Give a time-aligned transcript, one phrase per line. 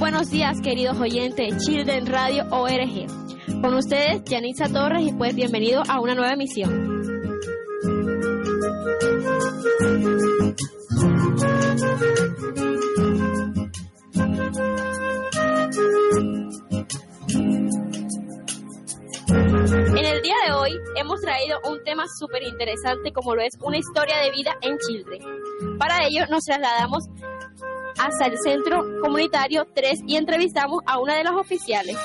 [0.00, 3.06] buenos días, queridos oyentes de Children Radio ORG.
[3.60, 6.72] Con ustedes, Yanitza Torres, y pues bienvenido a una nueva emisión.
[19.28, 23.76] En el día de hoy hemos traído un tema súper interesante como lo es una
[23.76, 25.78] historia de vida en Children.
[25.78, 27.04] Para ello nos trasladamos
[28.00, 31.96] hasta el centro comunitario 3 y entrevistamos a una de las oficiales.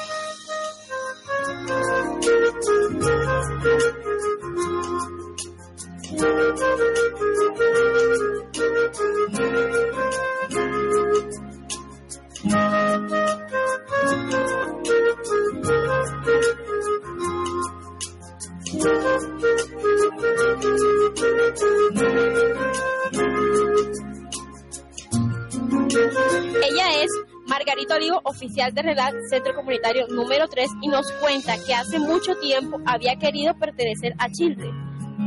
[27.58, 32.36] Margarita Olivo, oficial de Relat, Centro Comunitario número 3, y nos cuenta que hace mucho
[32.36, 34.74] tiempo había querido pertenecer a Chile,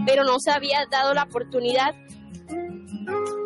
[0.04, 1.94] pero no se había dado la oportunidad.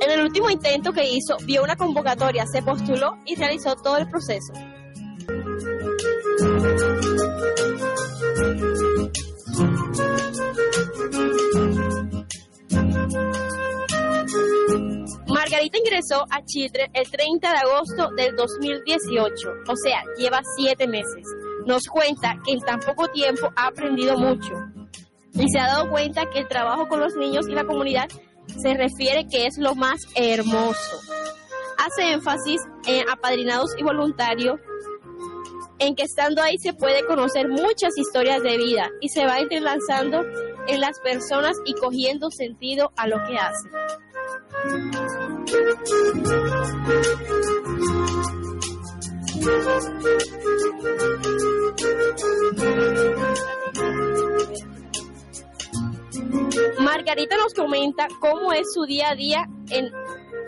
[0.01, 4.09] En el último intento que hizo, vio una convocatoria, se postuló y realizó todo el
[4.09, 4.53] proceso.
[15.63, 21.25] Margarita ingresó a Children el 30 de agosto del 2018, o sea, lleva siete meses.
[21.67, 24.55] Nos cuenta que en tan poco tiempo ha aprendido mucho
[25.35, 28.09] y se ha dado cuenta que el trabajo con los niños y la comunidad
[28.61, 31.01] se refiere que es lo más hermoso.
[31.79, 34.59] Hace énfasis en apadrinados y voluntarios,
[35.79, 40.23] en que estando ahí se puede conocer muchas historias de vida y se va entrelazando
[40.67, 45.22] en las personas y cogiendo sentido a lo que hacen.
[56.79, 59.91] Margarita nos comenta cómo es su día a día en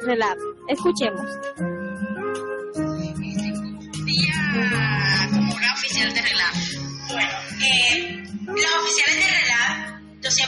[0.07, 0.39] Relat.
[0.69, 1.27] Escuchemos.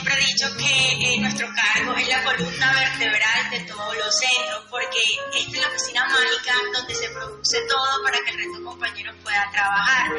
[0.07, 4.63] Siempre he dicho que eh, nuestro cargo es la columna vertebral de todos los centros,
[4.69, 4.99] porque
[5.35, 9.15] esta es la oficina mágica donde se produce todo para que el resto de compañeros
[9.23, 10.11] pueda trabajar.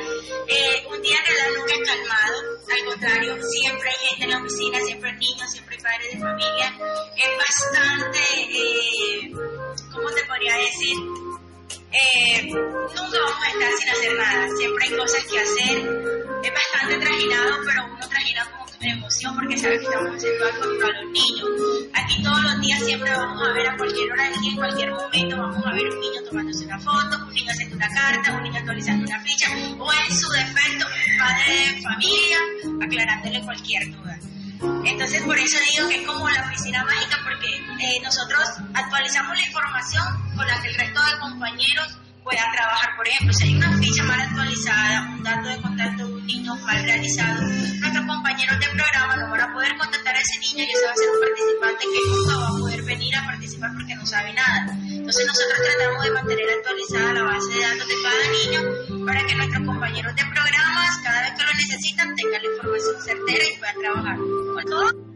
[0.49, 2.38] Eh, un día en realidad nunca es calmado,
[2.71, 6.19] al contrario, siempre hay gente en la oficina, siempre hay niños, siempre hay padres de
[6.19, 6.78] familia.
[7.16, 8.20] Es bastante,
[8.50, 9.32] eh,
[9.93, 10.99] ¿cómo te podría decir?
[12.94, 15.78] nunca vamos a estar sin hacer nada, siempre hay cosas que hacer.
[16.44, 21.02] Es bastante trajinado, pero uno trajina como emoción porque sabes que estamos haciendo algo para
[21.02, 21.48] los niños.
[21.94, 25.36] Aquí todos los días siempre vamos a ver a cualquier hora y en cualquier momento
[25.36, 28.58] vamos a ver un niño tomándose una foto, un niño haciendo una carta, un niño
[28.58, 32.38] actualizando una ficha o en su defecto un padre de familia
[32.82, 34.18] aclarándole cualquier duda.
[34.84, 38.42] Entonces por eso digo que es como la oficina mágica porque eh, nosotros
[38.74, 40.04] actualizamos la información
[40.36, 42.96] con la que el resto de compañeros pueda trabajar.
[42.96, 46.07] Por ejemplo, si hay una ficha mal actualizada, un dato de contacto
[46.56, 50.72] mal realizado, nuestros compañeros de programa no van a poder contactar a ese niño y
[50.72, 53.94] ese va a ser un participante que nunca va a poder venir a participar porque
[53.94, 54.78] no sabe nada.
[54.88, 59.34] Entonces nosotros tratamos de mantener actualizada la base de datos de cada niño para que
[59.34, 63.78] nuestros compañeros de programas, cada vez que lo necesitan, tengan la información certera y puedan
[63.81, 64.16] trabajar.
[64.16, 65.07] ¿Con todo?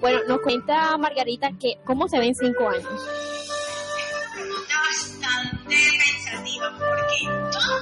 [0.00, 2.84] Bueno, nos cuenta Margarita que cómo se ven cinco años.
[4.88, 7.30] Bastante pensativa porque yo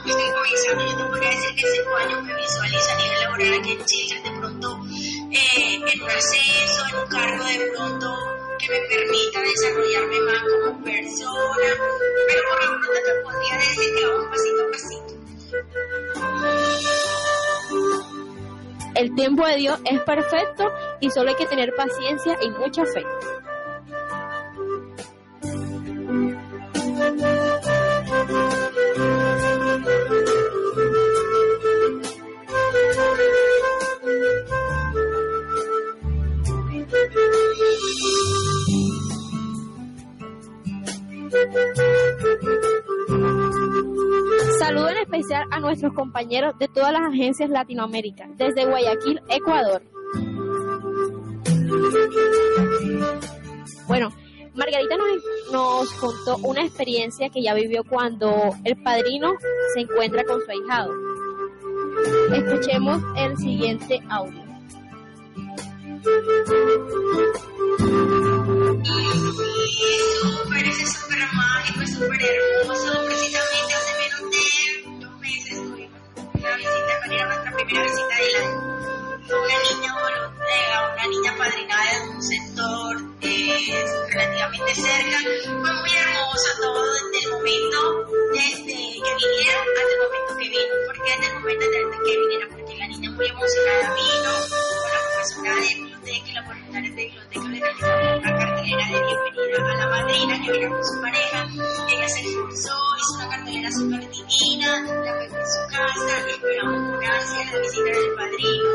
[0.06, 3.72] estoy comenzando, yo te podría decir que cinco años me visualizo a nivel laboral aquí
[3.72, 4.80] en Chile, de pronto
[5.30, 8.06] eh, en un ascenso, en un cargo de pronto
[8.58, 11.70] que me permita desarrollarme más como persona,
[12.26, 15.14] pero por lo pronto te podría decir que vamos pasito a pasito.
[18.94, 23.04] El tiempo de Dios es perfecto y solo hay que tener paciencia y mucha fe.
[45.50, 49.82] A nuestros compañeros de todas las agencias Latinoamérica, desde Guayaquil, Ecuador.
[53.86, 54.12] Bueno,
[54.54, 55.08] Margarita nos,
[55.52, 59.34] nos contó una experiencia que ya vivió cuando el padrino
[59.74, 60.92] se encuentra con su ahijado.
[62.32, 64.44] Escuchemos el siguiente audio.
[84.44, 85.18] Relativamente cerca.
[85.44, 90.74] Fue muy hermoso todo desde el momento desde que vinieron hasta el momento que vino.
[90.86, 95.00] Porque desde el momento desde que vinieron, porque la niña muy emocionada vino con la
[95.14, 99.76] profesora de biblioteca y la voluntaria de biblioteca le realizaron una cartelera de bienvenida a
[99.76, 101.46] la madrina que vino con su pareja.
[101.90, 107.04] Ella se esforzó, hizo una cartelera súper divina, la pegó en su casa, esperamos con
[107.04, 108.68] ansia la visita del padrino.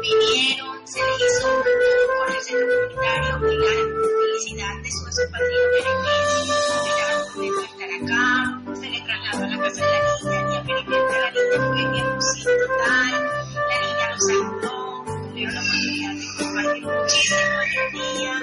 [0.00, 1.62] Vinieron, se le hizo un
[2.18, 3.72] por el centro comunitario y la
[4.20, 5.38] felicidad de su, su que
[5.78, 6.42] era inmenso.
[6.90, 8.26] Ella pudo estar acá,
[8.74, 11.98] se le trasladó a la casa de la niña y aparentemente la niña fue mi
[12.00, 13.12] emoción total.
[13.70, 14.76] La niña lo saludó,
[15.30, 18.34] tuvieron la oportunidad de compartir muchísimo el día,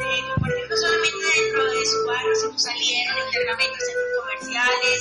[0.00, 4.98] de no solamente dentro de su barrio, sino salieron internamente a centros comerciales.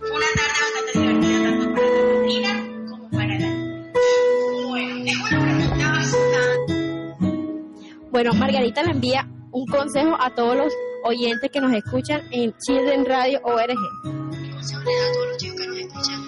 [0.00, 2.50] Fue una tarde bastante divertida tanto para la madrina
[2.88, 4.68] como para la niña.
[4.68, 6.72] Bueno, es una pregunta bastante.
[8.10, 10.72] Bueno, Margarita le envía un consejo a todos los
[11.04, 14.04] oyentes que nos escuchan en Children Radio ORG.
[14.04, 16.20] Mi consejo le da a todos los chicos que nos escuchan.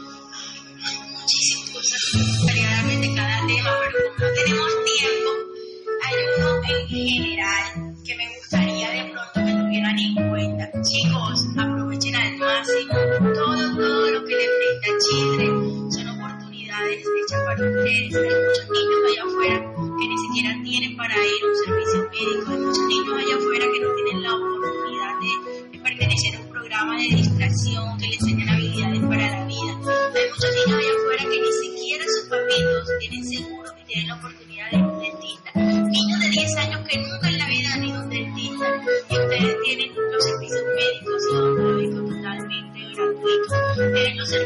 [0.87, 5.31] Hay muchísimas cosas variadamente cada tema, pero no tenemos tiempo,
[6.07, 10.71] hay uno en general que me gustaría de pronto que tuvieran en cuenta.
[10.81, 11.88] Chicos, aprovechen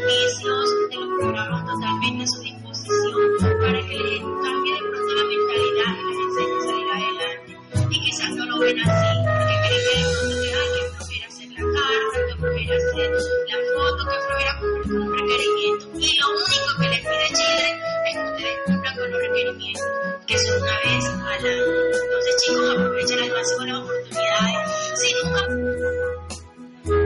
[0.03, 2.27] servicios de los programas totalmente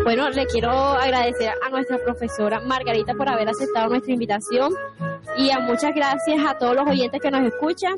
[0.08, 4.74] Bueno, le quiero agradecer a nuestra profesora Margarita por haber aceptado nuestra invitación
[5.38, 7.96] y a muchas gracias a todos los oyentes que nos escuchan.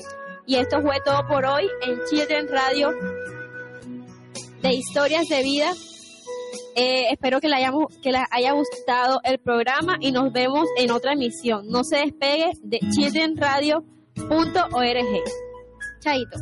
[0.48, 2.90] Y esto fue todo por hoy en Children Radio
[4.60, 5.72] de Historias de Vida.
[6.76, 10.90] Eh, espero que le, hayamos, que les haya gustado el programa y nos vemos en
[10.90, 11.68] otra emisión.
[11.70, 13.84] No se despegue de childrenradio.org.
[16.00, 16.40] Chaito.